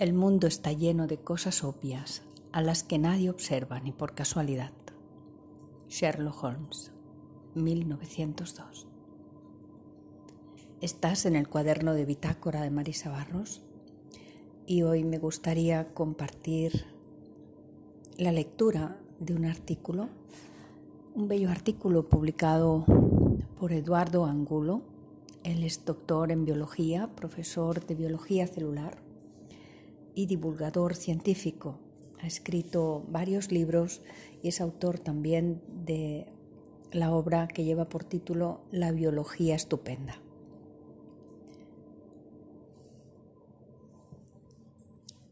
[0.00, 4.72] El mundo está lleno de cosas obvias a las que nadie observa ni por casualidad.
[5.90, 6.90] Sherlock Holmes,
[7.54, 8.86] 1902.
[10.80, 13.60] Estás en el cuaderno de bitácora de Marisa Barros
[14.64, 16.86] y hoy me gustaría compartir
[18.16, 20.08] la lectura de un artículo,
[21.14, 22.86] un bello artículo publicado
[23.58, 24.80] por Eduardo Angulo.
[25.44, 29.09] Él es doctor en biología, profesor de biología celular
[30.20, 31.80] y divulgador científico.
[32.20, 34.02] Ha escrito varios libros
[34.42, 36.26] y es autor también de
[36.92, 40.20] la obra que lleva por título La biología estupenda.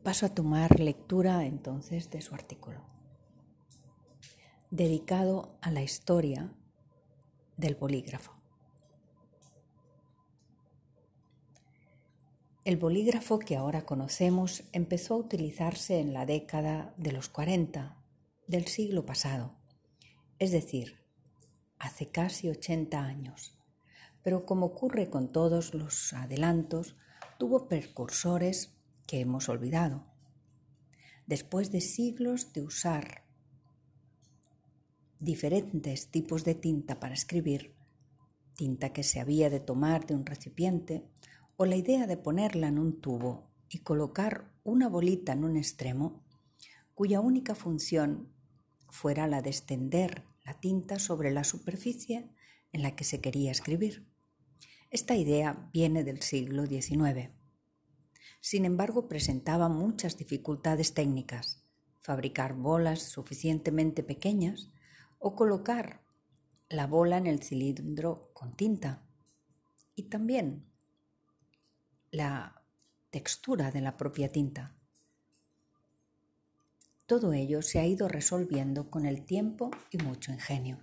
[0.03, 2.81] Paso a tomar lectura entonces de su artículo,
[4.71, 6.55] dedicado a la historia
[7.59, 8.33] del bolígrafo.
[12.69, 17.97] El bolígrafo que ahora conocemos empezó a utilizarse en la década de los 40
[18.47, 19.57] del siglo pasado,
[20.39, 20.99] es decir,
[21.79, 23.57] hace casi 80 años.
[24.23, 26.95] Pero como ocurre con todos los adelantos,
[27.39, 28.75] tuvo precursores
[29.07, 30.05] que hemos olvidado.
[31.27, 33.25] Después de siglos de usar
[35.21, 37.75] diferentes tipos de tinta para escribir,
[38.57, 41.09] tinta que se había de tomar de un recipiente,
[41.61, 46.25] o la idea de ponerla en un tubo y colocar una bolita en un extremo,
[46.95, 48.33] cuya única función
[48.89, 52.31] fuera la de extender la tinta sobre la superficie
[52.71, 54.09] en la que se quería escribir.
[54.91, 57.31] Esta idea viene del siglo XIX.
[58.41, 61.65] Sin embargo, presentaba muchas dificultades técnicas.
[61.99, 64.71] Fabricar bolas suficientemente pequeñas
[65.19, 66.05] o colocar
[66.69, 69.05] la bola en el cilindro con tinta.
[69.97, 70.68] Y también
[72.11, 72.63] la
[73.11, 74.75] textura de la propia tinta.
[77.07, 80.79] Todo ello se ha ido resolviendo con el tiempo y mucho ingenio.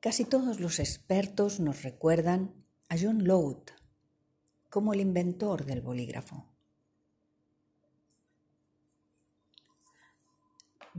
[0.00, 2.54] Casi todos los expertos nos recuerdan
[2.88, 3.64] a John Lowe
[4.70, 6.46] como el inventor del bolígrafo.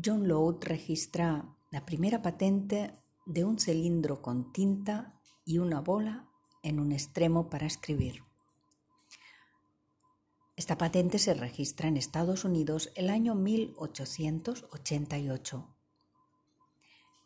[0.04, 2.94] John Lowe registra la primera patente
[3.26, 6.27] de un cilindro con tinta y una bola
[6.68, 8.26] en un extremo para escribir.
[10.58, 15.74] Esta patente se registra en Estados Unidos el año 1888.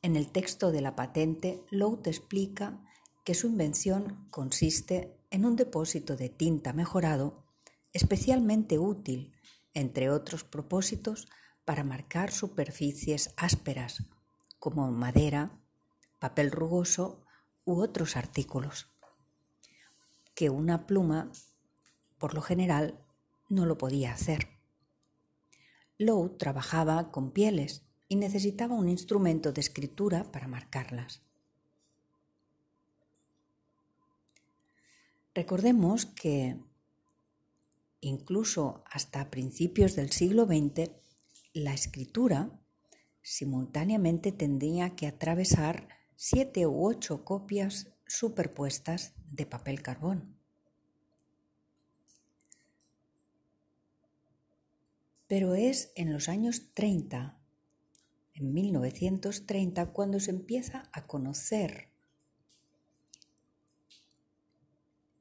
[0.04, 2.80] En el texto de la patente, Lowe explica
[3.24, 7.48] que su invención consiste en un depósito de tinta mejorado
[7.94, 9.34] especialmente útil,
[9.74, 11.28] entre otros propósitos,
[11.66, 14.04] para marcar superficies ásperas,
[14.60, 15.60] como madera,
[16.20, 17.26] papel rugoso
[17.66, 18.92] u otros artículos
[20.34, 21.32] que una pluma,
[22.18, 23.00] por lo general,
[23.50, 24.48] no lo podía hacer.
[25.98, 31.22] Lowe trabajaba con pieles y necesitaba un instrumento de escritura para marcarlas.
[35.34, 36.58] Recordemos que
[38.02, 40.92] incluso hasta principios del siglo XX
[41.54, 42.60] la escritura
[43.22, 50.36] simultáneamente tendría que atravesar siete u ocho copias superpuestas de papel carbón.
[55.28, 57.40] Pero es en los años 30,
[58.34, 61.88] en 1930, cuando se empieza a conocer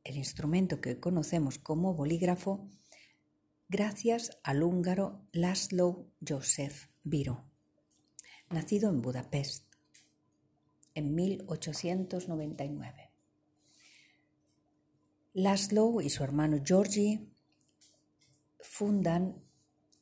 [0.02, 2.68] el instrumento que conocemos como bolígrafo
[3.68, 7.44] gracias al húngaro Laszlo Joseph Biro,
[8.48, 9.69] nacido en Budapest
[10.94, 13.10] en 1899.
[15.34, 17.28] Laszlo y su hermano Georgi
[18.58, 19.42] fundan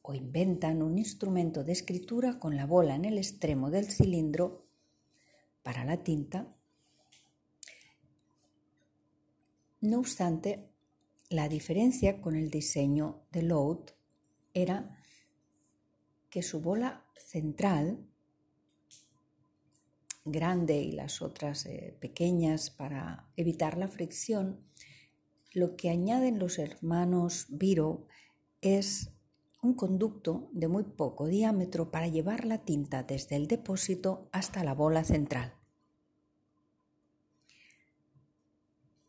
[0.03, 4.67] o inventan un instrumento de escritura con la bola en el extremo del cilindro
[5.63, 6.55] para la tinta.
[9.81, 10.71] No obstante,
[11.29, 13.85] la diferencia con el diseño de Lowe
[14.55, 14.99] era
[16.31, 18.09] que su bola central
[20.33, 24.61] grande y las otras eh, pequeñas para evitar la fricción,
[25.53, 28.07] lo que añaden los hermanos Viro
[28.61, 29.11] es
[29.63, 34.75] un conducto de muy poco diámetro para llevar la tinta desde el depósito hasta la
[34.75, 35.55] bola central.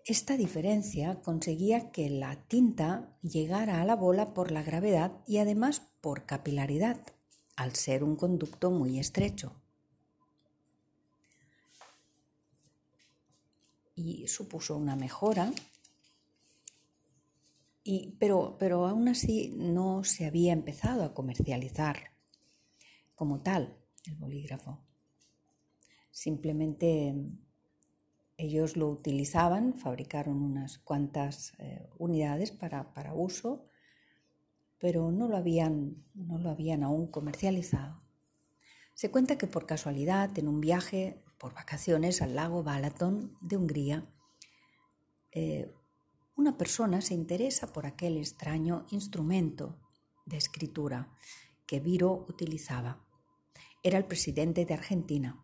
[0.05, 5.83] Esta diferencia conseguía que la tinta llegara a la bola por la gravedad y además
[6.01, 6.99] por capilaridad,
[7.55, 9.61] al ser un conducto muy estrecho.
[13.99, 15.51] Y supuso una mejora
[17.83, 22.11] Y, pero, pero aún así no se había empezado a comercializar
[23.15, 24.79] como tal el bolígrafo.
[26.11, 27.13] Simplemente
[28.37, 33.65] ellos lo utilizaban, fabricaron unas cuantas eh, unidades para, para, uso,
[34.77, 38.01] pero no lo, habían, no lo habían aún comercializado.
[38.93, 44.05] Se cuenta que por casualidad, en un viaje por vacaciones al lago Balaton de Hungría,
[45.31, 45.73] eh,
[46.35, 49.79] una persona se interesa por aquel extraño instrumento
[50.25, 51.09] de escritura
[51.65, 53.05] que Viro utilizaba.
[53.83, 55.43] Era el presidente de Argentina,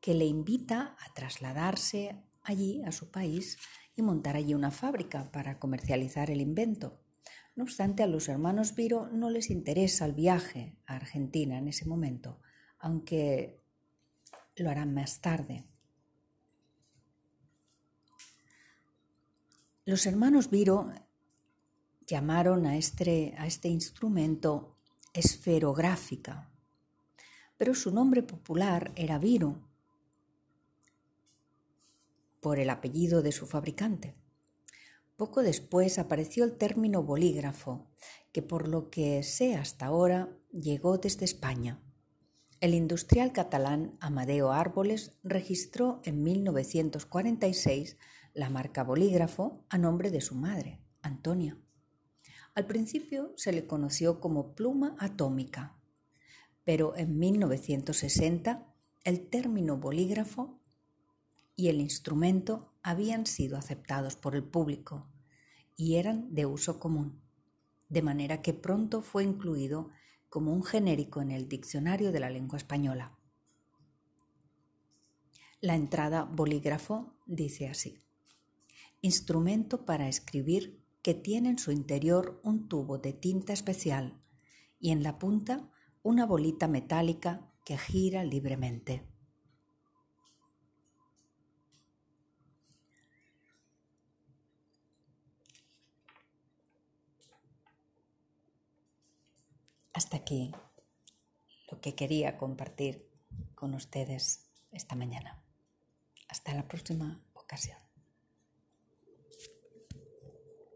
[0.00, 3.58] que le invita a trasladarse allí, a su país,
[3.96, 7.00] y montar allí una fábrica para comercializar el invento.
[7.56, 11.84] No obstante, a los hermanos Viro no les interesa el viaje a Argentina en ese
[11.84, 12.40] momento,
[12.78, 13.60] aunque
[14.60, 15.64] lo harán más tarde.
[19.84, 20.92] Los hermanos Viro
[22.06, 24.76] llamaron a este, a este instrumento
[25.12, 26.50] esferográfica,
[27.56, 29.68] pero su nombre popular era Viro,
[32.40, 34.14] por el apellido de su fabricante.
[35.16, 37.90] Poco después apareció el término bolígrafo,
[38.32, 41.82] que por lo que sé hasta ahora llegó desde España.
[42.60, 47.96] El industrial catalán Amadeo Árboles registró en 1946
[48.34, 51.56] la marca bolígrafo a nombre de su madre, Antonia.
[52.54, 55.78] Al principio se le conoció como pluma atómica,
[56.62, 58.66] pero en 1960
[59.04, 60.60] el término bolígrafo
[61.56, 65.08] y el instrumento habían sido aceptados por el público
[65.76, 67.22] y eran de uso común,
[67.88, 69.88] de manera que pronto fue incluido
[70.30, 73.18] como un genérico en el diccionario de la lengua española.
[75.60, 78.02] La entrada bolígrafo dice así
[79.02, 84.20] instrumento para escribir que tiene en su interior un tubo de tinta especial
[84.78, 85.70] y en la punta
[86.02, 89.09] una bolita metálica que gira libremente.
[100.00, 100.50] Hasta aquí
[101.70, 103.10] lo que quería compartir
[103.54, 105.44] con ustedes esta mañana.
[106.26, 107.76] Hasta la próxima ocasión.